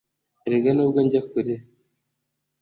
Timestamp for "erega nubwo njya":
0.45-1.21